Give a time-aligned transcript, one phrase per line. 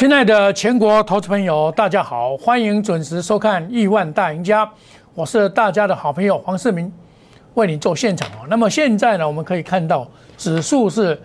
[0.00, 4.64] 亲爱的全国投资朋友，大家好，欢迎准时收看《亿万大赢家》，
[5.12, 6.90] 我是大家的好朋友黄世明，
[7.52, 8.46] 为你做现场哦。
[8.48, 10.08] 那么现在呢，我们可以看到
[10.38, 11.20] 指数是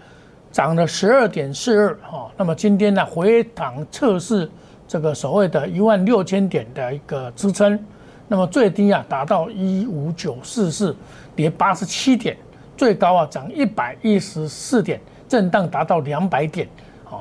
[0.51, 2.29] 涨了十二点四二哈。
[2.36, 4.51] 那么今天呢，回档测试
[4.86, 7.79] 这个所谓的一万六千点的一个支撑，
[8.28, 10.93] 那么最低啊达到一五九四四，
[11.33, 12.36] 跌八十七点，
[12.75, 16.68] 最高啊涨一百一十四点，震荡达到两百点。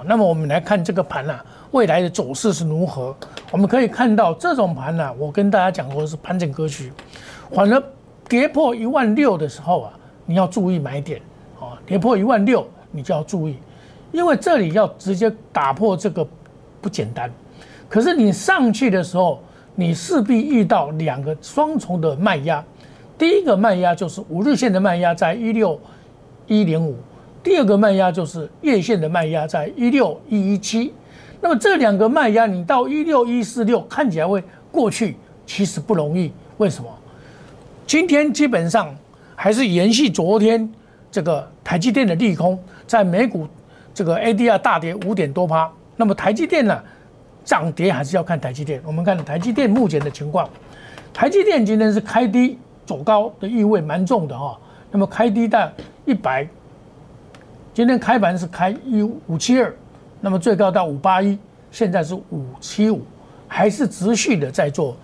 [0.06, 1.38] 那么我们来看这个盘呢，
[1.70, 3.14] 未来的走势是如何？
[3.50, 6.92] 我们可以看到这种盘呢，我跟大家讲过是盘整格局，
[7.50, 7.82] 反而
[8.28, 9.92] 跌破一万六的时候啊，
[10.26, 11.20] 你要注意买点。
[11.60, 13.56] 啊，跌破一万六你就要注意，
[14.10, 16.26] 因为这里要直接打破这个
[16.80, 17.30] 不简单。
[17.88, 19.40] 可是你上去的时候，
[19.74, 22.62] 你势必遇到两个双重的卖压。
[23.16, 25.80] 第一个卖压就是五日线的卖压在一六
[26.48, 26.96] 一零五。
[27.44, 30.94] 第二个卖压就是月线的卖压在一六一一七，
[31.42, 34.42] 那么这两个卖压你到一六一四六看起来会
[34.72, 35.14] 过去，
[35.44, 36.32] 其实不容易。
[36.56, 36.88] 为什么？
[37.86, 38.92] 今天基本上
[39.36, 40.72] 还是延续昨天
[41.10, 43.46] 这个台积电的利空，在美股
[43.92, 45.70] 这个 ADR 大跌五点多趴。
[45.96, 46.82] 那么台积电呢，
[47.44, 48.80] 涨跌还是要看台积电。
[48.86, 50.48] 我们看台积电目前的情况，
[51.12, 54.58] 台积电今天是开低走高的意味蛮重的哈。
[54.90, 55.70] 那么开低到
[56.06, 56.48] 一百。
[57.74, 59.74] 今天开盘是开一五七二，
[60.20, 61.36] 那么最高到五八一，
[61.72, 63.02] 现在是五七五，
[63.48, 64.96] 还是持续的在做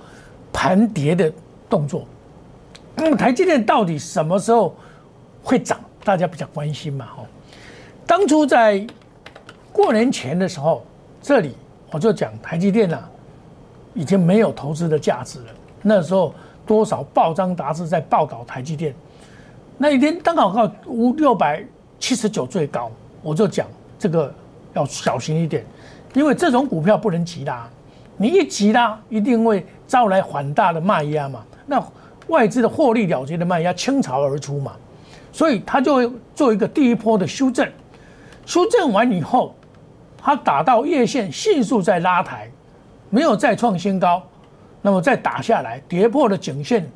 [0.53, 1.31] 盘跌的
[1.69, 2.07] 动作。
[2.95, 4.73] 那么台积电到底什么时候
[5.43, 5.81] 会涨？
[6.05, 7.07] 大家比较关心嘛？
[7.07, 7.25] 哈，
[8.07, 8.87] 当初在
[9.73, 10.87] 过年前的时候，
[11.21, 11.57] 这里
[11.91, 13.01] 我就讲台积电呐，
[13.95, 15.47] 已经没有投资的价值了。
[15.83, 16.33] 那时候
[16.65, 18.95] 多少报章杂志在报道台积电，
[19.77, 21.65] 那一天刚好到五六百。
[22.01, 22.91] 七十九最高，
[23.23, 23.69] 我就讲
[23.99, 24.35] 这个
[24.73, 25.65] 要小心一点，
[26.15, 27.69] 因为这种股票不能急拉，
[28.17, 31.45] 你一急拉一定会招来很大的卖压嘛。
[31.67, 31.81] 那
[32.29, 34.73] 外资的获利了结的卖压倾巢而出嘛，
[35.31, 37.71] 所以它就会做一个第一波的修正，
[38.47, 39.55] 修正完以后，
[40.17, 42.51] 它打到月线迅速再拉抬，
[43.11, 44.23] 没有再创新高，
[44.81, 46.91] 那么再打下来跌破了颈线，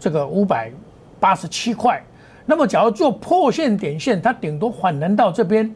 [0.00, 0.72] 这个五百
[1.20, 2.02] 八十七块。
[2.44, 5.72] 那么，假如做破线点线，它顶多反弹到这边，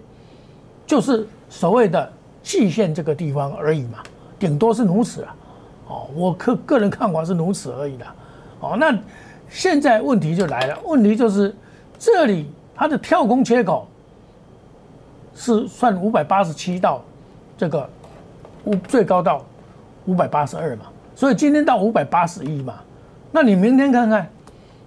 [0.85, 2.13] 就是所谓的
[2.43, 3.99] 季线这个地方而已嘛，
[4.39, 5.37] 顶多是如此啊。
[5.89, 8.05] 哦，我个个人看法是如此而已的。
[8.59, 8.99] 哦，那
[9.49, 11.55] 现在问题就来了，问题就是
[11.99, 13.87] 这里它的跳空缺口
[15.35, 17.01] 是算五百八十七到
[17.57, 17.89] 这个
[18.65, 19.45] 五最高到
[20.07, 22.75] 五百八十二嘛，所以今天到五百八十一嘛，
[23.31, 24.29] 那你明天看看。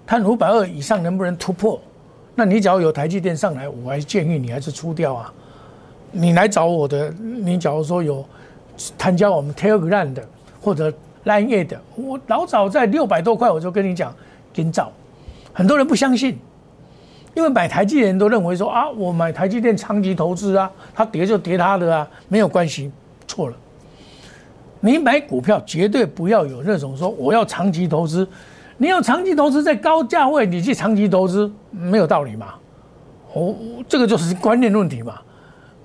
[0.06, 1.80] 看五百二以上能不能突破？
[2.34, 5.32] 那你只要有台积电上来，我还建议你还是出掉啊。
[6.10, 8.24] 你来找我的，你假如说有
[8.96, 10.26] 参加我们 Telegram 的
[10.60, 10.92] 或者
[11.24, 14.14] Line 的，我老早在六百多块我就跟你讲，
[14.54, 14.90] 跟找。
[15.52, 16.38] 很多人不相信，
[17.34, 22.90] 因为买台积电都认为说啊，我买台积电长期投资啊，它跌就跌它的啊，没有关系。
[23.28, 23.56] 错了，
[24.80, 28.26] 你买股票绝对不要有那种说我要长期投资。
[28.82, 32.54] 你要长期投资在高价位，你去长期投资没有道理嘛？
[33.34, 33.54] 哦，
[33.86, 35.18] 这个就是观念问题嘛。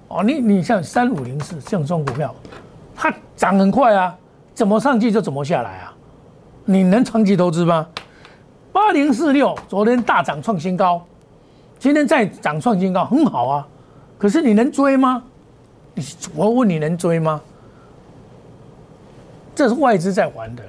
[0.08, 2.34] 哦，你你像三五零四像这种股票，
[2.96, 4.16] 它涨很快啊，
[4.54, 5.94] 怎么上去就怎么下来啊？
[6.64, 7.86] 你能长期投资吗？
[8.72, 11.06] 八零四六昨天大涨创新高，
[11.78, 13.68] 今天再涨创新高，很好啊。
[14.18, 15.22] 可是你能追吗？
[16.34, 17.42] 我问你能追吗？
[19.54, 20.64] 这是外资在玩的。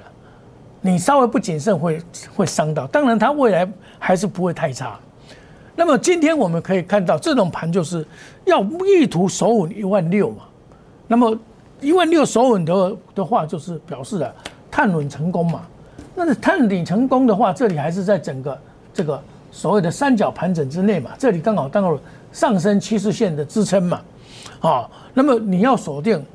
[0.87, 2.01] 你稍微不谨慎会
[2.33, 3.67] 会伤到，当然它未来
[3.99, 4.97] 还是不会太差。
[5.75, 8.07] 那么今天我们可以看到，这种盘就是
[8.45, 10.43] 要意图守稳一万六嘛。
[11.05, 11.37] 那么
[11.81, 14.33] 一万六守稳的的话，就是表示了
[14.71, 15.63] 探稳成功嘛。
[16.15, 18.57] 那探底成功的话，这里还是在整个
[18.93, 21.11] 这个所谓的三角盘整之内嘛。
[21.17, 21.99] 这里刚好当好
[22.31, 24.01] 上升趋势线的支撑嘛。
[24.61, 26.25] 啊，那么你要锁定，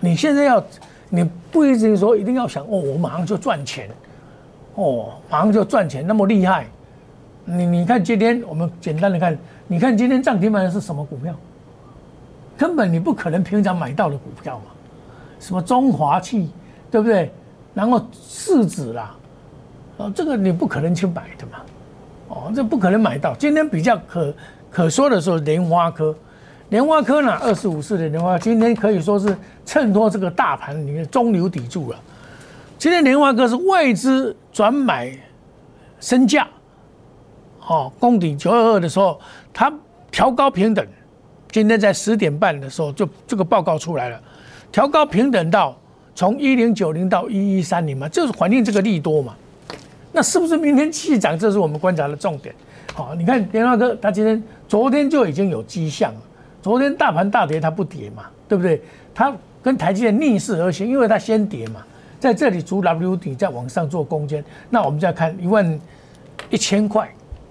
[0.00, 0.60] 你现在要。
[1.10, 3.88] 你不一定说一定要想哦，我马上就赚钱，
[4.74, 6.66] 哦，马上就赚钱那么厉害。
[7.44, 11.34] 你你看今天我们简单的看，你看今天涨停板的是什么股票？
[12.58, 14.64] 根本你不可能平常买到的股票嘛，
[15.40, 16.50] 什么中华气，
[16.90, 17.30] 对不对？
[17.72, 19.14] 然后市值啦，
[19.96, 21.60] 哦，这个你不可能去买的嘛，
[22.28, 23.34] 哦，这不可能买到。
[23.36, 24.34] 今天比较可
[24.70, 26.14] 可说的是莲花科。
[26.70, 29.34] 莲花科呢，二十五市的莲花，今天可以说是
[29.64, 31.98] 衬托这个大盘里面中流砥柱了。
[32.76, 35.10] 今天莲花科是外资转买
[35.98, 36.46] 身价，
[37.66, 39.18] 哦，公底九二二的时候，
[39.50, 39.72] 它
[40.10, 40.86] 调高平等，
[41.50, 44.20] 今天在十点半的时候就这个报告出来了，
[44.70, 45.74] 调高平等到
[46.14, 49.34] 从一零九零到一一三零嘛，就是反映这个利多嘛。
[50.12, 51.38] 那是不是明天继续涨？
[51.38, 52.54] 这是我们观察的重点。
[52.94, 56.20] 好，你看联发科，它今天昨天就已经有迹象了。
[56.68, 58.78] 昨天大盘大跌，它不跌嘛，对不对？
[59.14, 59.32] 它
[59.62, 61.80] 跟台积电逆势而行，因为它先跌嘛，
[62.20, 64.44] 在这里逐 W 底再往上做攻坚。
[64.68, 65.80] 那我们再看一万
[66.50, 67.08] 一千块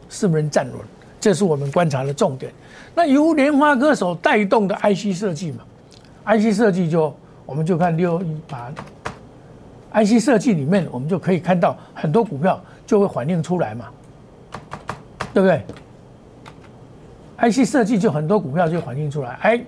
[0.07, 0.75] 是不是站稳？
[1.19, 2.53] 这是我们观察的重点。
[2.93, 5.63] 那由莲花歌手带动的 IC 设计嘛
[6.25, 7.11] ，IC 设计就
[7.43, 8.71] 我们就看六一八。
[9.93, 13.85] IC 设计里面，我们就可以看到很多股票就会反映出来嘛，
[15.33, 15.63] 对不对
[17.39, 19.61] ？IC 设计就很多股票就反映出来，哎，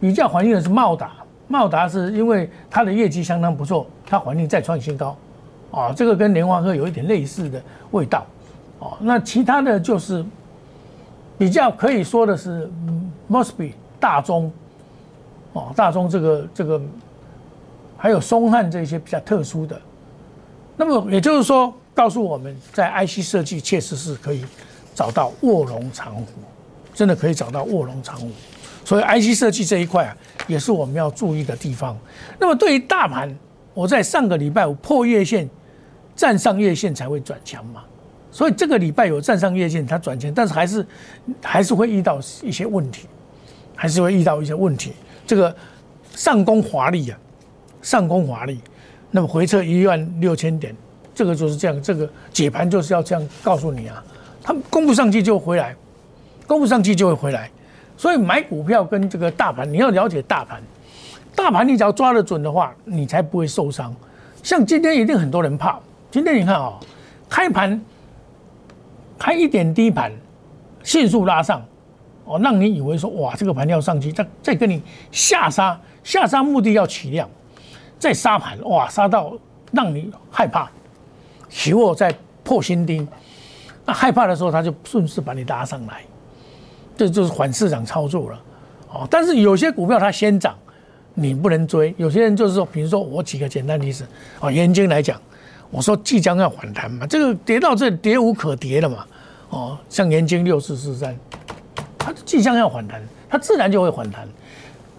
[0.00, 1.12] 比较反映的是茂达，
[1.48, 5.16] 茂达是因为它的业绩相当不错，它反映再创新高，
[5.70, 8.26] 啊，这个跟联发科有一点类似的味道，
[8.78, 10.24] 哦，那其他的就是
[11.38, 12.70] 比较可以说的是
[13.30, 14.50] Mosby 大中，
[15.52, 16.80] 哦，大中这个这个。
[17.96, 19.80] 还有松汉这些比较特殊的，
[20.76, 24.44] 那么也就是说，告诉我们在 IC 设计确实是可以
[24.94, 26.26] 找到卧龙藏虎，
[26.94, 28.30] 真的可以找到卧龙藏虎。
[28.84, 31.98] 所以 IC 设计这一块啊，也是我们要注意的地方。
[32.38, 33.36] 那么对于大盘，
[33.74, 35.46] 我在上个礼拜五破月线，
[36.16, 37.82] 站上月线才会转强嘛。
[38.30, 40.86] 所以这个礼拜有站上月线，它转强，但是还是
[41.42, 43.06] 还是会遇到一些问题，
[43.74, 44.92] 还是会遇到一些问题。
[45.26, 45.54] 这个
[46.14, 47.18] 上攻华丽啊。
[47.82, 48.58] 上攻华丽，
[49.10, 50.74] 那么回撤一万六千点，
[51.14, 54.02] 这个就是这样，这个解盘就是要这样告诉你啊，
[54.42, 55.76] 他们攻不上去就回来，
[56.46, 57.50] 攻不上去就会回来，
[57.96, 60.62] 所以买股票跟这个大盘，你要了解大盘，
[61.34, 63.94] 大盘你只要抓得准的话，你才不会受伤。
[64.42, 65.78] 像今天一定很多人怕，
[66.10, 66.78] 今天你看啊，
[67.28, 67.80] 开盘
[69.18, 70.12] 开一点低盘，
[70.82, 71.62] 迅速拉上，
[72.24, 77.28] 哦，让你以为说哇，这个盘要上去，再再跟你下杀，下杀目的要起量。
[77.96, 79.32] 再杀盘，哇，杀到
[79.72, 80.68] 让你害怕，
[81.48, 83.06] 期货在破新低，
[83.86, 86.02] 那害怕的时候，他就顺势把你拉上来，
[86.96, 88.40] 这就是反市场操作了，
[88.90, 89.08] 哦。
[89.10, 90.54] 但是有些股票它先涨，
[91.14, 91.94] 你不能追。
[91.96, 94.06] 有些人就是说，比如说我举个简单例子，
[94.40, 95.20] 哦，盐金来讲，
[95.70, 99.06] 我说即将要反弹嘛，这个跌到这跌无可跌了嘛，
[99.50, 101.16] 哦，像盐金六四四三，
[101.98, 104.28] 它即将要反弹，它自然就会反弹。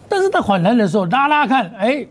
[0.07, 2.05] 但是它反弹的时候拉拉看，哎。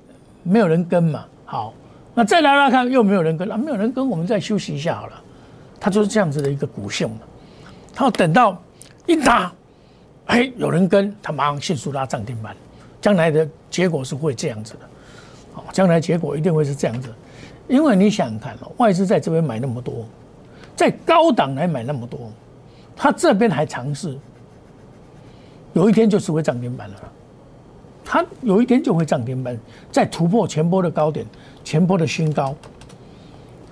[0.46, 1.72] 没有人跟嘛，好，
[2.14, 5.19] 那再拉拉看，又没有人跟啊，没有人跟，我们再休息一下好了。
[5.80, 7.16] 它就是这样子的一个股性嘛。
[7.94, 8.62] 它要等到
[9.06, 9.50] 一打，
[10.26, 12.56] 哎，有人跟，他马上迅速拉涨停板。
[13.00, 14.81] 将来的结果是会这样子的，
[15.56, 17.12] 哦，将来结果一定会是这样子。
[17.69, 20.06] 因为你想看哦，外资在这边买那么多，
[20.75, 22.32] 在高档来买那么多，
[22.97, 24.19] 他这边还尝试，
[25.75, 26.97] 有一天就是会涨停板了。
[28.03, 29.59] 他有一天就会涨停板，
[29.93, 31.26] 再突破前波的高点，
[31.62, 32.55] 前波的新高，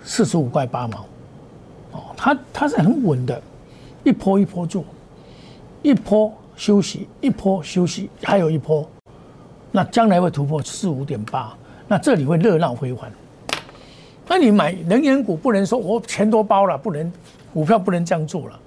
[0.04, 1.06] 四十五块八毛，
[1.92, 3.40] 哦，他他是很稳的，
[4.04, 4.84] 一波一波做，
[5.82, 8.88] 一波休息，一波休息，还有一波，
[9.70, 11.56] 那将来会突破四五点八，
[11.88, 13.10] 那这里会热闹辉煌。
[14.28, 17.12] 那你买能源股不能说我钱多包了，不能
[17.52, 18.58] 股票不能这样做了，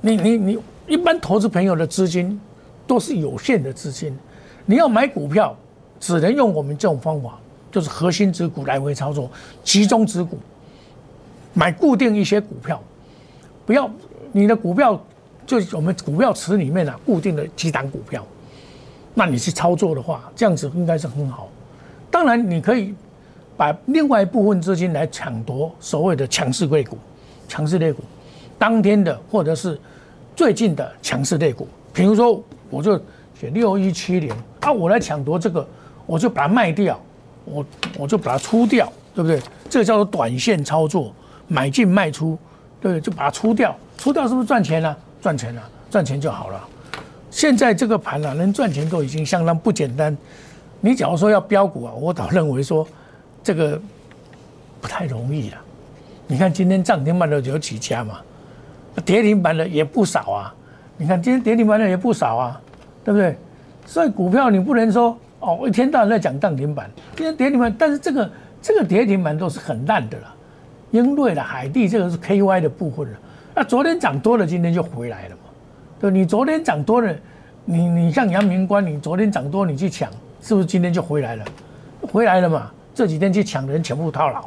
[0.00, 2.40] 你你你一般投资朋友的资金
[2.86, 4.16] 都是有限的资金。
[4.64, 5.56] 你要买股票，
[5.98, 7.38] 只能用我们这种方法，
[7.72, 9.30] 就是核心持股来回操作，
[9.64, 10.38] 集中持股，
[11.52, 12.80] 买固定一些股票，
[13.66, 13.90] 不要
[14.30, 14.98] 你的股票
[15.48, 18.24] 就是我们股票池里面啊固定的几档股票，
[19.14, 21.48] 那你去操作的话，这样子应该是很好。
[22.10, 22.94] 当然，你可以
[23.56, 26.98] 把另外一部分资金来抢夺所谓的强势类股、
[27.48, 28.04] 强势类股，
[28.58, 29.80] 当天的或者是
[30.36, 32.40] 最近的强势类股，比如说
[32.70, 33.00] 我就。
[33.40, 35.64] 选六一七零啊，我来抢夺这个，
[36.06, 37.00] 我就把它卖掉，
[37.44, 37.64] 我
[37.96, 39.40] 我就把它出掉，对不对？
[39.70, 41.14] 这个叫做短线操作，
[41.46, 42.36] 买进卖出，
[42.80, 43.00] 对不对？
[43.00, 44.98] 就把它出掉，出掉是不是赚钱了？
[45.20, 46.68] 赚钱了，赚钱就好了。
[47.30, 50.16] 现在这个盘啊，能赚钱都已经相当不简单。
[50.80, 52.86] 你假如说要标股啊，我倒认为说
[53.42, 53.80] 这个
[54.80, 55.56] 不太容易了。
[56.26, 58.18] 你看今天涨停板的有几家嘛？
[59.04, 60.54] 跌停板的也不少啊。
[60.96, 62.60] 你看今天跌停板的也不少啊。
[63.04, 63.34] 对不对？
[63.86, 70.34] 所以股票你不能说哦，一天到晚在讲涨停板，今天跌停板，但是这个这个跌停板都是很烂的了。
[70.90, 73.18] 英瑞的海地这个是 KY 的部分了。
[73.58, 75.42] 那昨天涨多了，今天就回来了嘛。
[75.98, 77.12] 对，你昨天涨多了，
[77.64, 80.08] 你你像阳明关，你昨天涨多，你去抢，
[80.40, 81.44] 是不是今天就回来了？
[82.02, 82.70] 回来了嘛？
[82.94, 84.44] 这几天去抢的人全部套牢，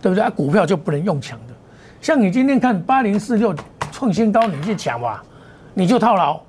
[0.00, 0.22] 对不对？
[0.22, 1.54] 啊，股票就不能用抢的。
[2.00, 3.52] 像你今天看八零四六
[3.90, 5.20] 创新高，你去抢吧，
[5.74, 6.40] 你就套牢。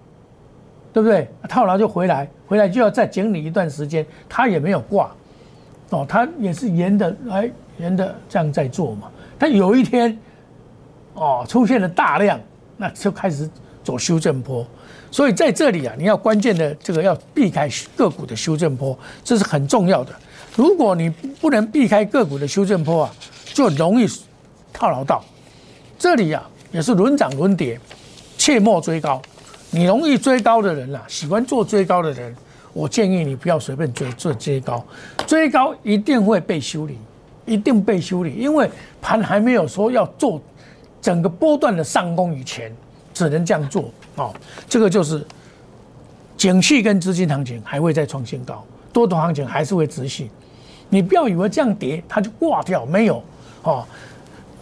[0.94, 1.28] 对不对？
[1.50, 5.10] 套牢就回来，回来就要再整理一段时间，它也没有挂，
[5.90, 7.50] 哦，它也是沿的来
[7.80, 9.10] 沿的这样在做嘛。
[9.40, 10.16] 它有一天，
[11.24, 12.38] 哦，出现了大量，
[12.76, 13.50] 那就开始
[13.84, 14.66] 走修正坡。
[15.10, 20.12] 所以在这里啊，你要关键的这个要避开个股的修正坡，这是很重要的。
[20.56, 23.16] 如果你不能避开个股的修正坡啊，
[23.54, 24.06] 就容易
[24.74, 25.24] 套牢到。
[25.98, 27.80] 这里啊，也是轮涨轮跌，
[28.38, 29.22] 切莫追高。
[29.72, 32.36] 你容易追高的人啊，喜欢做追高的人，
[32.74, 34.84] 我建议你不要随便追做追高，
[35.26, 36.98] 追高一定会被修理，
[37.46, 38.70] 一定被修理，因为
[39.02, 40.42] 盘还没有说要做
[41.04, 42.76] 整个波段的上攻以前，
[43.14, 44.34] 只能这样做哦。
[44.68, 45.24] 这个就是
[46.36, 50.32] 景气跟资金行情还会再创新高，多头行情还是会持续。
[50.90, 53.22] 你不要以为这样跌它就挂掉，没有
[53.62, 53.86] 哦。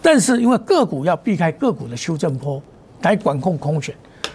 [0.02, 2.60] 但是因为个股要避开个股的修正波
[3.02, 3.94] 来管控空选。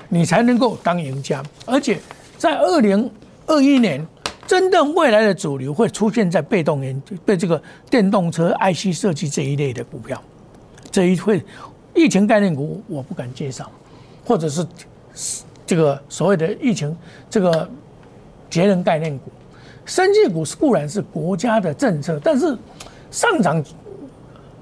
[0.10, 2.00] 你才能够当赢家，而且
[2.38, 3.12] 在二零
[3.46, 4.08] 二一年，
[4.46, 10.18] 真正未来的主流会出现在被动元被这个电动车 IC 设计这一类的股票，
[10.90, 11.44] 这一会
[11.98, 13.70] 疫情概念股我不敢介绍，
[14.24, 14.66] 或者是
[15.66, 16.96] 这个所谓的疫情
[17.30, 17.68] 这个
[18.50, 19.32] 节能概念股，
[19.84, 22.56] 生技股是固然是国家的政策，但是
[23.10, 23.64] 上涨，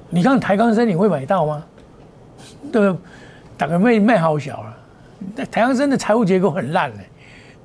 [0.09, 1.63] 你看台钢生你会买到吗？
[2.71, 2.97] 对不对？
[3.57, 4.77] 大概卖卖好小了。
[5.35, 7.09] 那台阳生的财务结构很烂嘞，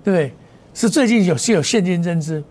[0.02, 0.34] 对不对？
[0.74, 2.42] 是最近有是有现金增资，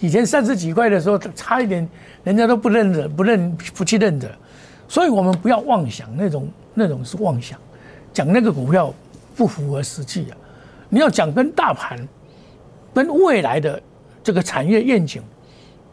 [0.00, 1.88] 以前三十几块的时候差一点，
[2.24, 4.30] 人家都不认得，不认不去认得，
[4.88, 7.58] 所以我们不要妄想那种那种是妄想，
[8.12, 8.92] 讲那个股票
[9.36, 10.36] 不符合实际啊。
[10.88, 11.98] 你要讲跟大盘、
[12.94, 13.82] 跟未来的
[14.22, 15.22] 这个产业愿景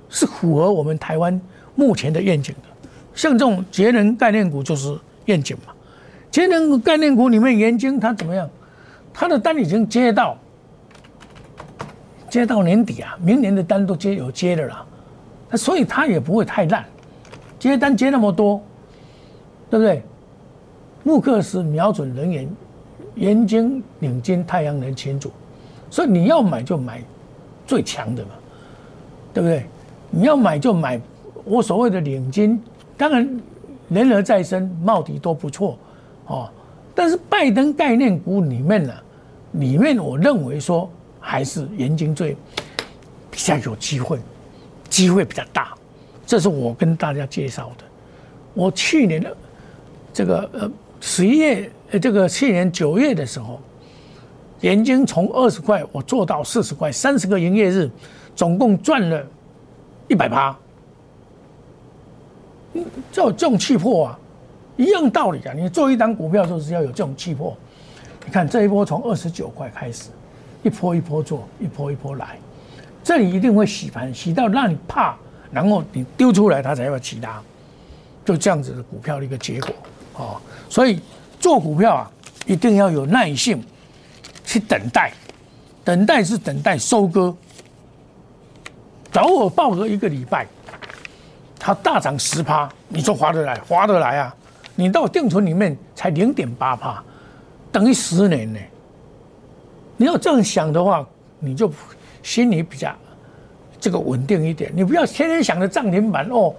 [0.09, 1.39] 是符合我们台湾
[1.75, 4.95] 目前的愿景的，像这种节能概念股就是
[5.25, 5.73] 愿景嘛。
[6.29, 8.49] 节能概念股里面，元晶它怎么样？
[9.13, 10.37] 它的单已经接到，
[12.29, 14.85] 接到年底啊，明年的单都接有接的了，
[15.55, 16.85] 所以它也不会太烂。
[17.59, 18.59] 接单接那么多，
[19.73, 20.03] 对不对？
[21.01, 22.47] 木克斯瞄准人员，
[23.15, 25.31] 元晶领金太阳能前组，
[25.89, 27.01] 所以你要买就买
[27.65, 28.29] 最强的嘛，
[29.33, 29.65] 对不对？
[30.11, 31.01] 你要买就买
[31.43, 32.61] 我所谓的领金，
[32.95, 33.27] 当然
[33.89, 35.75] 人而再生、茂迪都不错。
[36.27, 36.47] 哦，
[36.93, 38.93] 但是拜登概念股里面呢，
[39.53, 40.87] 里面我认为说
[41.19, 42.37] 还是研晶最
[43.31, 44.19] 比较有机会，
[44.87, 45.73] 机会比较大，
[46.27, 47.83] 这是我跟大家介绍的。
[48.53, 49.35] 我去年的
[50.13, 53.59] 这个呃十一月，呃这个去年九月的时候，
[54.61, 57.89] 元晶从二十块我做到四十块，三十个营业日，
[58.35, 59.25] 总共赚了
[60.07, 60.57] 一百八。
[62.73, 64.19] 嗯，这这种气魄啊！
[64.77, 65.53] 一样道理啊！
[65.53, 67.55] 你做一单股票就是要有这种气魄。
[68.25, 70.09] 你看这一波从二十九块开始，
[70.63, 72.39] 一波一波做，一波一波来，
[73.03, 75.15] 这里一定会洗盘，洗到让你怕，
[75.51, 77.39] 然后你丢出来，它才会起它，
[78.25, 79.69] 就这样子的股票的一个结果
[80.15, 80.41] 哦。
[80.69, 80.99] 所以
[81.39, 82.11] 做股票啊，
[82.45, 83.63] 一定要有耐性
[84.43, 85.11] 去等待，
[85.83, 87.35] 等待是等待收割。
[89.11, 90.47] 找我报个一个礼拜，
[91.59, 93.55] 它大涨十趴，你说划得来？
[93.67, 94.35] 划得来啊！
[94.75, 97.03] 你到定存里面才零点八帕，
[97.71, 98.59] 等于十年呢。
[99.95, 101.05] 你要这样想的话，
[101.37, 101.71] 你就
[102.23, 102.91] 心里比较
[103.79, 104.71] 这个稳定一点。
[104.75, 106.51] 你不要天天想着涨停板哦。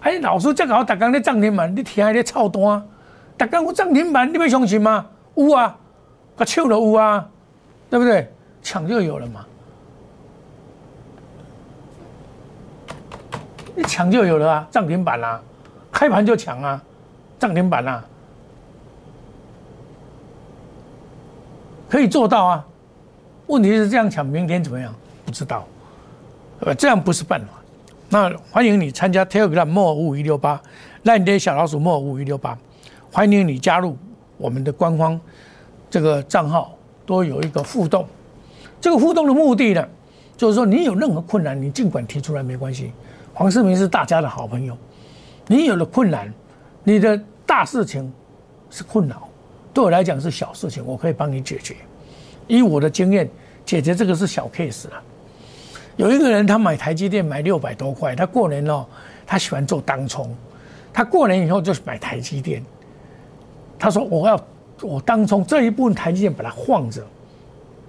[0.00, 2.82] 哎，老师这个好，打刚在涨停板，你听还在操单。
[3.38, 5.06] 大刚我涨停板，你要相信吗？
[5.36, 5.74] 有啊，
[6.36, 7.26] 个抢都有啊，
[7.88, 8.30] 对不对？
[8.60, 9.46] 抢就有了嘛。
[13.76, 15.40] 你抢就有了啊，涨停板啦，
[15.92, 16.82] 开盘就抢啊。
[17.38, 18.04] 涨停板啊，
[21.88, 22.66] 可以做到啊。
[23.46, 24.92] 问题是这样抢，明天怎么样？
[25.24, 25.64] 不知道，
[26.58, 27.46] 呃，这样不是办法。
[28.08, 30.60] 那欢迎你参加 Telegram 莫五五一六八，
[31.04, 32.58] 烂跌小老鼠莫五五一六八，
[33.10, 33.96] 欢迎你加入
[34.36, 35.18] 我们的官方
[35.90, 38.06] 这个账号，都有一个互动。
[38.80, 39.88] 这个互动的目的呢，
[40.36, 42.92] 就是说你有任何困难，你尽管提出来，没关系。
[43.32, 44.76] 黄世明是大家的好朋友，
[45.46, 46.32] 你有了困难。
[46.84, 48.10] 你的大事情
[48.70, 49.28] 是困扰，
[49.74, 51.74] 对我来讲是小事情，我可以帮你解决。
[52.46, 53.28] 以我的经验，
[53.64, 55.02] 解决这个是小 case 了。
[55.96, 58.86] 有一个人，他买台积电买六百多块，他过年哦，
[59.26, 60.34] 他喜欢做当冲，
[60.92, 62.62] 他过年以后就是买台积电。
[63.78, 64.40] 他说：“我要
[64.82, 67.02] 我当中这一部分台积电把它晃着，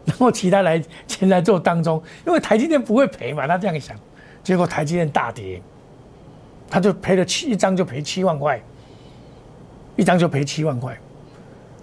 [0.06, 3.96] 然后其他来钱来做当中，因为台积电不会赔嘛。”他这样想，
[4.44, 5.62] 结果台积电大跌，
[6.70, 8.62] 他就赔了七一张就赔七万块。
[9.96, 10.98] 一张就赔七万块，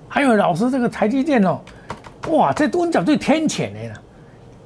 [0.08, 1.60] 还有老师这个台积电哦，
[2.30, 4.02] 哇，这都讲最天谴的了。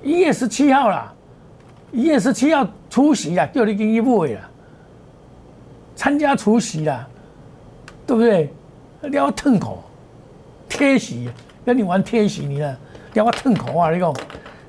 [0.05, 1.13] 一月十七号啦，
[1.91, 4.49] 一月十七号出席啦，叫你给一位啦，
[5.97, 7.09] 参加出席啦，
[8.07, 8.55] 对不对？
[9.03, 9.83] 你要痛口
[10.69, 11.29] 贴席，
[11.65, 12.77] 跟你玩贴席，你呢？
[13.15, 13.91] 要我痛口啊！
[13.91, 14.15] 你讲，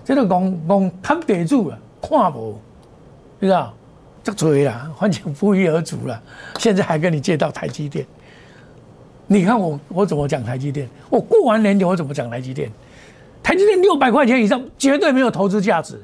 [0.03, 2.59] 这个讲讲看地主啊，看无，
[3.39, 3.73] 知道？
[4.23, 6.21] 这嘴啦， 反正不一而足了。
[6.57, 8.05] 现在还跟你借到台积电，
[9.27, 10.87] 你看我我怎么讲台积电？
[11.09, 12.71] 我过完年我怎么讲台积电？
[13.43, 15.99] 台积电六百块钱以上绝对没有投资价值，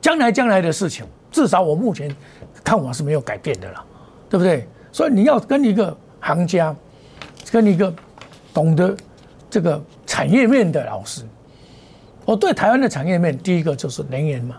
[0.00, 2.14] 将来将来的事情，至少我目前
[2.62, 3.84] 看法是没有改变的了，
[4.30, 4.66] 对不对？
[4.92, 6.74] 所以你要跟一个行家，
[7.50, 7.92] 跟一个
[8.54, 8.96] 懂得
[9.50, 11.22] 这个产业面的老师。
[12.24, 14.56] 我对台湾的产业面，第一个就是能源嘛，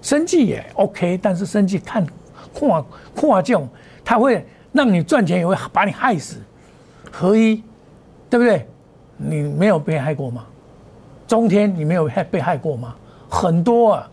[0.00, 2.06] 生计也 OK，但是生计看
[2.54, 3.68] 跨跨境，
[4.04, 6.36] 它会让你赚钱，也会把你害死，
[7.12, 7.62] 合一，
[8.30, 8.66] 对不对？
[9.16, 10.46] 你没有被害过吗？
[11.28, 12.96] 中天你没有害被害过吗？
[13.28, 14.10] 很多啊，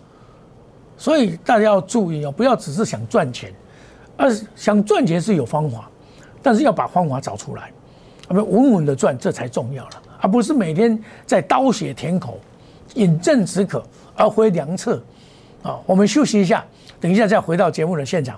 [0.98, 3.54] 所以大家要注意哦，不要只是想赚钱，
[4.18, 5.90] 而想赚钱是有方法，
[6.44, 7.72] 但是要把方法找出来，
[8.32, 12.40] 啊不稳稳的赚，这才重要了，而不是每天在刀血舔口。
[12.96, 13.82] 饮鸩止渴
[14.16, 15.02] 而回良策，
[15.64, 16.66] 啊，我们休息一下，
[17.00, 18.38] 等一下再回到节目的现场。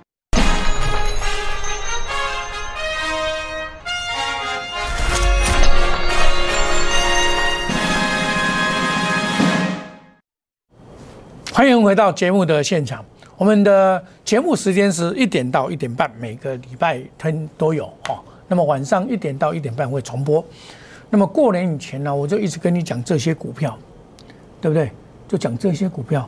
[11.53, 13.03] 欢迎回到节目的现场，
[13.35, 18.23] 我们的节目时间是一点到一点半，每个礼拜天都有哈。
[18.47, 20.43] 那么晚上一点到一点半会重播。
[21.09, 23.77] 那么过年以前呢，我就一直跟你讲这些股票，
[24.61, 24.89] 对不对？
[25.27, 26.27] 就讲这些股票，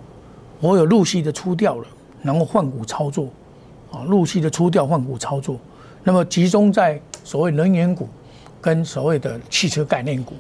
[0.60, 1.88] 我有陆续的出掉了，
[2.22, 3.30] 然后换股操作，
[3.94, 5.58] 啊，陆续的出掉换股操作。
[6.04, 8.10] 那么集中在所谓能源股
[8.60, 10.34] 跟所谓的汽车概念股。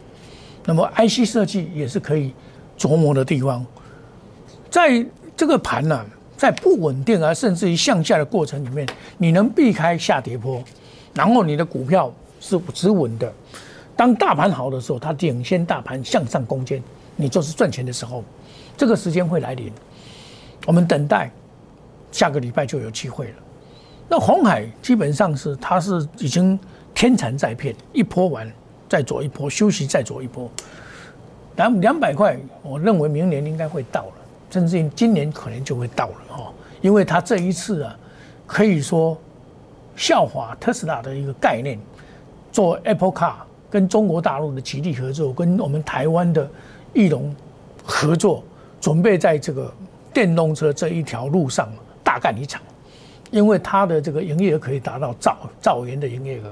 [0.65, 2.33] 那么 IC 设计也是可以
[2.77, 3.65] 琢磨的地方。
[4.73, 5.05] 在
[5.37, 6.03] 这个盘呢，
[6.35, 8.87] 在不稳定而甚至于向下的过程里面，
[9.19, 10.63] 你能避开下跌波。
[11.13, 13.31] 然后你的股票是止稳的，
[13.95, 16.81] 当大盘好的时候，它领先大盘向上攻坚，
[17.15, 18.23] 你就是赚钱的时候，
[18.75, 19.71] 这个时间会来临。
[20.65, 21.29] 我们等待
[22.11, 23.35] 下个礼拜就有机会了。
[24.09, 26.59] 那红海基本上是它是已经
[26.95, 28.51] 天残在片，一波完
[28.89, 30.49] 再走一波，休息再走一波。
[31.57, 34.13] 两两百块，我认为明年应该会到了，
[34.53, 37.97] 甚至于今年可能就会到了哈，因为他这一次啊，
[38.45, 39.17] 可以说。
[39.95, 41.77] 效法特斯拉的一个概念，
[42.51, 43.33] 做 Apple Car
[43.69, 46.49] 跟中国大陆的极力合作，跟我们台湾的
[46.95, 47.31] 翼龙
[47.83, 48.43] 合作，
[48.81, 49.71] 准备在这个
[50.11, 51.71] 电动车这一条路上
[52.03, 52.59] 大干一场，
[53.29, 56.51] 因为它的这个营业额可以达到兆兆元的营业额，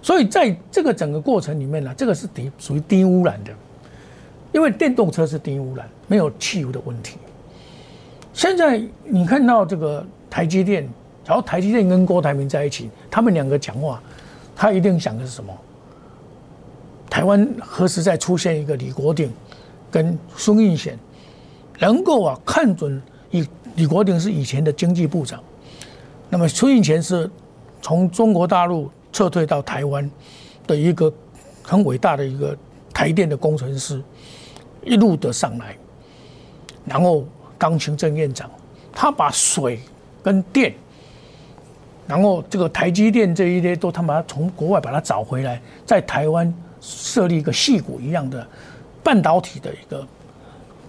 [0.00, 3.52] 所以在这个整个过程里面呢，这个是低属于低污染的，
[4.54, 7.18] 因为电动车是低污染，没有汽油的问题。
[8.32, 10.88] 现在你看到这个台积电。
[11.26, 13.98] 然后台积电跟郭台铭在一起，他们两个讲话，
[14.54, 15.50] 他一定想的是什么？
[17.08, 19.32] 台湾何时再出现一个李国鼎
[19.90, 20.98] 跟孙运贤，
[21.78, 23.42] 能够啊看准以
[23.76, 25.42] 李国鼎是以前的经济部长，
[26.28, 27.30] 那么孙运贤是
[27.80, 30.10] 从中国大陆撤退到台湾
[30.66, 31.10] 的一个
[31.62, 32.54] 很伟大的一个
[32.92, 34.02] 台电的工程师，
[34.84, 35.76] 一路的上来，
[36.84, 37.26] 然后
[37.58, 38.50] 当行政院长，
[38.92, 39.80] 他把水
[40.22, 40.74] 跟电。
[42.06, 48.46] 然后这个台积电这一些都他妈从国外把它找回来，在台湾设立一个细股一样的
[49.02, 50.06] 半导体的一个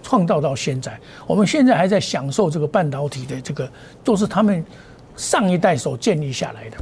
[0.02, 3.66] 创造到现在，我们现在还在享受这个半导体的这个，
[4.04, 4.62] 都是他们
[5.16, 6.76] 上一代所建立下来的。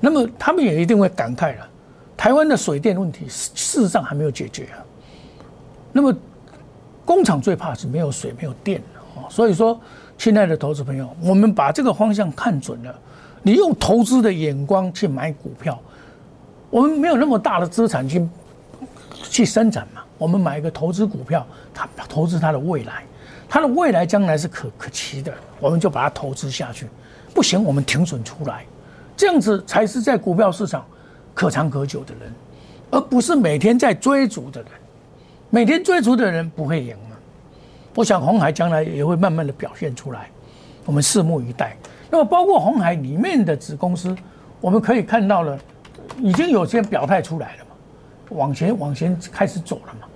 [0.00, 1.68] 那么他们也一定会感慨了，
[2.16, 4.82] 台湾的水电问题事实上还没有解决啊。
[5.92, 6.12] 那么
[7.06, 8.82] 工厂最怕是没有水、没有电
[9.14, 9.22] 哦。
[9.30, 9.80] 所以说，
[10.18, 12.94] 亲爱的投资朋友，我们把这个方向看准了，
[13.42, 15.80] 你用投资的眼光去买股票。
[16.68, 18.28] 我们没有那么大的资产去
[19.22, 23.04] 去生产嘛，我们买一个投资股票，它投资它的未来，
[23.48, 26.88] 它的未来将来是可可期的，我们就把它投资下去。
[27.32, 28.64] 不行，我们停损出来，
[29.16, 30.84] 这样子才是在股票市场
[31.34, 32.32] 可长可久的人，
[32.90, 34.70] 而不是每天在追逐的人。
[35.50, 37.16] 每天追逐的人不会赢嘛。
[37.94, 40.28] 我想红海将来也会慢慢的表现出来，
[40.84, 41.76] 我们拭目以待。
[42.10, 44.16] 那么包括红海里面的子公司，
[44.60, 45.58] 我们可以看到了。
[46.22, 47.76] 已经有些表态出来了嘛，
[48.30, 50.06] 往前往前开始走了嘛，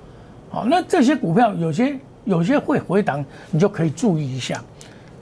[0.48, 4.62] 好，那这些股票有些有些会回档，你就可以注意一下。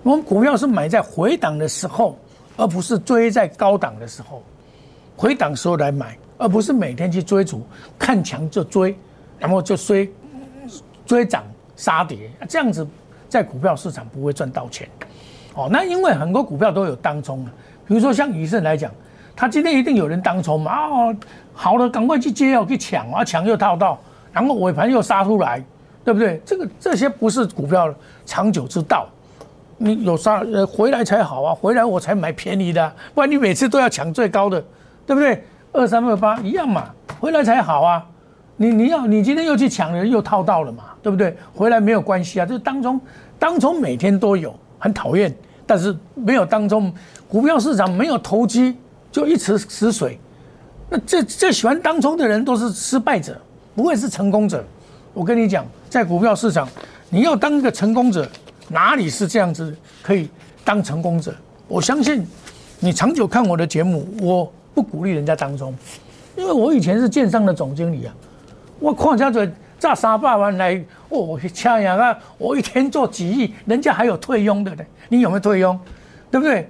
[0.05, 2.17] 我们股票是买在回档的时候，
[2.57, 4.41] 而不是追在高档的时候，
[5.17, 7.67] 回档时候来买，而不是每天去追逐，
[7.99, 8.97] 看强就追，
[9.39, 10.13] 然后就追
[11.07, 11.45] 追涨
[11.77, 12.87] 杀跌，这样子
[13.29, 14.89] 在股票市场不会赚到钱。
[15.55, 17.51] 哦，那因为很多股票都有当冲的，
[17.87, 18.91] 比如说像以盛来讲。
[19.41, 20.89] 他今天一定有人当冲嘛？
[20.89, 21.17] 哦，
[21.55, 23.97] 好了，赶快去接哦，去抢啊，抢又套到，
[24.33, 25.63] 然后尾盘又杀出来，
[26.05, 26.43] 对不对？
[26.45, 27.95] 这个这些不是股票
[28.27, 29.07] 长久之道。
[29.77, 34.61] 你有杀呃回来才好啊，回来我才买便宜的，不然你每次都要抢最高的，
[35.07, 35.45] 对不对？
[35.71, 38.05] 二三二八一样嘛，回来才好啊。
[38.59, 41.35] 你你要你今天又去抢了，又套到了嘛，对不对？
[41.55, 43.01] 回来没有关系啊，这当中
[43.39, 45.35] 当中每天都有，很讨厌，
[45.67, 46.93] 但是没有当中
[47.27, 48.77] 股票市场没有投机。
[49.11, 50.21] 就一池死水，
[50.91, 53.41] 那这这喜欢当冲的人都是失败者，
[53.75, 54.63] 不会是成功者。
[55.15, 56.69] 我跟你讲，在股票市场，
[57.09, 58.29] 你要当一个成功者，
[58.69, 60.29] 哪里是这样子可以
[60.63, 61.35] 当成功者？
[61.67, 62.25] 我相信
[62.81, 65.75] 你长久看我的节目，我不鼓励人家当冲，
[66.37, 68.15] 因为我以前是建商的总经理啊，
[68.79, 75.79] 我矿家嘴炸三百万来，哦，掐呀啊，我一天做几亿，人家还有退佣的呢，你有没有退佣？
[76.31, 76.69] 对不对？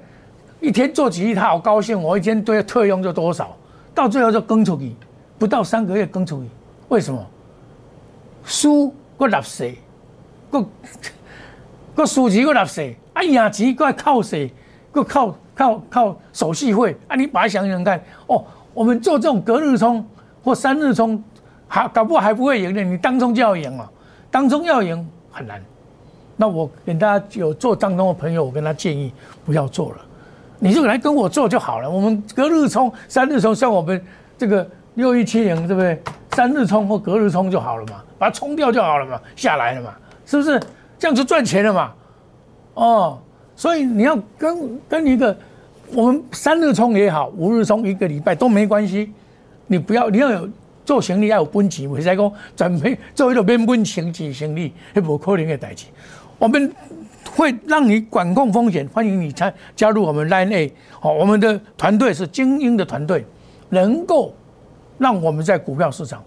[0.60, 2.00] 一天做几亿，他好高兴。
[2.00, 3.56] 我一天对特用就多少，
[3.94, 4.94] 到最后就更出去，
[5.38, 6.48] 不到三个月更出去。
[6.88, 7.24] 为什么？
[8.44, 9.74] 输个垃圾，
[10.50, 10.64] 个
[11.94, 14.50] 个 输钱个垃圾，啊赢钱个靠谁？
[14.90, 16.96] 个靠靠靠手续费。
[17.06, 20.04] 啊，你把它想想看，哦，我们做这种隔日冲
[20.42, 21.22] 或三日冲，
[21.68, 22.82] 还搞不好还不会赢呢。
[22.82, 23.88] 你当中就要赢了，
[24.30, 25.62] 当中要赢很难。
[26.36, 29.12] 那我跟大家有做当中的朋友，我跟他建议
[29.44, 29.98] 不要做了。
[30.58, 31.88] 你就来跟我做就好了。
[31.88, 34.04] 我们隔日冲、三日冲，像我们
[34.36, 36.00] 这个六一七零，对不对？
[36.32, 39.92] 三日冲或隔日冲就好了嘛，把它冲掉就好了嘛，下来了嘛，
[40.24, 40.60] 是不是？
[40.98, 41.92] 这样就赚钱了嘛。
[42.74, 43.18] 哦，
[43.56, 45.36] 所以你要跟跟一个，
[45.92, 49.12] 我们三日冲也好，五日冲一个礼拜都没关系。
[49.66, 50.48] 你不要，你要有
[50.88, 52.16] 做生意要有本钱，为使讲
[52.56, 55.84] 准备做一个免本钱钱生意，是无可能的代志。
[56.38, 56.72] 我们。
[57.36, 60.72] 会让你管控风险，欢迎你参加入我们 Line A。
[60.98, 63.24] 好，我们的团队是精英的团队，
[63.68, 64.34] 能够
[64.96, 66.24] 让我们在股票市场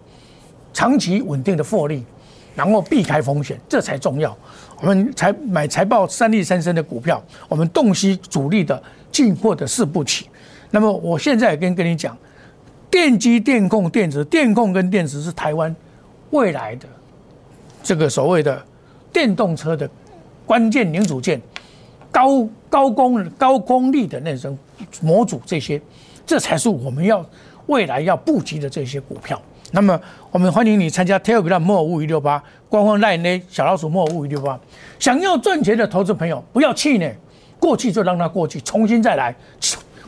[0.71, 2.05] 长期稳定的获利，
[2.55, 4.37] 然后避开风险，这才重要。
[4.79, 10.27] 我们才买财报三利三升的股票，我们洞悉主力的进货的四步曲。
[10.69, 12.15] 那么我现在跟跟你讲，
[12.91, 15.75] 电机、电控、电子、电控跟电子是台湾
[16.29, 16.85] 未来的
[17.81, 18.63] 这个所谓的
[19.11, 19.89] 电动车的。
[20.43, 21.39] 关键零组件、
[22.11, 24.57] 高高功高功率的那种
[24.99, 25.81] 模组，这些，
[26.25, 27.25] 这才是我们要
[27.67, 29.41] 未来要布局的这些股票。
[29.71, 29.97] 那么，
[30.29, 34.59] 我们欢迎你参加 Telegram 莫五一六八官方 Line 小老鼠莫五一六八。
[34.99, 37.15] 想要赚钱的投资朋友，不要气馁，
[37.57, 39.33] 过去就让它过去，重新再来。